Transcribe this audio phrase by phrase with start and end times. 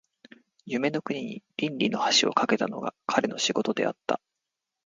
[0.65, 4.19] 夢の国に論理の橋を架けたのが彼の仕事であった。